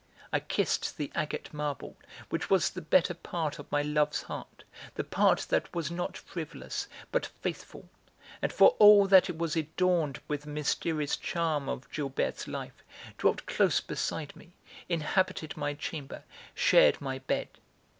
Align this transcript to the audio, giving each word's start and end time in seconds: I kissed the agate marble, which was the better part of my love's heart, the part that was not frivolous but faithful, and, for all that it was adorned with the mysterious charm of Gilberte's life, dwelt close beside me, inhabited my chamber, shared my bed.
I 0.33 0.39
kissed 0.39 0.97
the 0.97 1.11
agate 1.13 1.53
marble, 1.53 1.95
which 2.29 2.49
was 2.49 2.71
the 2.71 2.81
better 2.81 3.13
part 3.13 3.59
of 3.59 3.71
my 3.71 3.83
love's 3.83 4.23
heart, 4.23 4.63
the 4.95 5.03
part 5.03 5.41
that 5.49 5.71
was 5.75 5.91
not 5.91 6.17
frivolous 6.17 6.87
but 7.11 7.27
faithful, 7.27 7.87
and, 8.41 8.51
for 8.51 8.69
all 8.79 9.05
that 9.05 9.29
it 9.29 9.37
was 9.37 9.55
adorned 9.55 10.19
with 10.27 10.41
the 10.41 10.49
mysterious 10.49 11.15
charm 11.15 11.69
of 11.69 11.87
Gilberte's 11.91 12.47
life, 12.47 12.83
dwelt 13.19 13.45
close 13.45 13.79
beside 13.79 14.35
me, 14.35 14.53
inhabited 14.89 15.55
my 15.55 15.75
chamber, 15.75 16.23
shared 16.55 16.99
my 16.99 17.19
bed. 17.19 17.49